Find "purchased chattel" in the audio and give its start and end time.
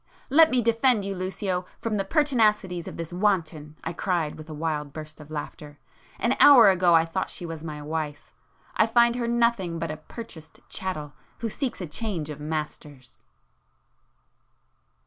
9.97-11.13